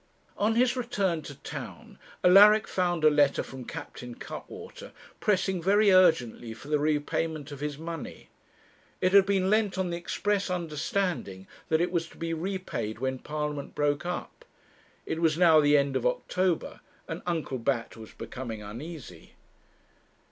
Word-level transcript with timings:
On 0.35 0.55
his 0.55 0.75
return 0.75 1.21
to 1.21 1.35
town 1.35 1.99
Alaric 2.23 2.67
found 2.67 3.03
a 3.03 3.09
letter 3.11 3.43
from 3.43 3.65
Captain 3.65 4.15
Cuttwater, 4.15 4.93
pressing 5.19 5.61
very 5.61 5.91
urgently 5.91 6.55
for 6.55 6.69
the 6.69 6.79
repayment 6.79 7.51
of 7.51 7.59
his 7.59 7.77
money. 7.77 8.29
It 8.99 9.11
had 9.13 9.27
been 9.27 9.51
lent 9.51 9.77
on 9.77 9.91
the 9.91 9.97
express 9.97 10.49
understanding 10.49 11.45
that 11.69 11.81
it 11.81 11.91
was 11.91 12.07
to 12.07 12.17
be 12.17 12.33
repaid 12.33 12.97
when 12.97 13.19
Parliament 13.19 13.75
broke 13.75 14.03
up. 14.03 14.43
It 15.05 15.21
was 15.21 15.37
now 15.37 15.61
the 15.61 15.77
end 15.77 15.95
of 15.95 16.07
October, 16.07 16.79
and 17.07 17.21
Uncle 17.27 17.59
Bat 17.59 17.95
was 17.95 18.11
becoming 18.11 18.63
uneasy. 18.63 19.35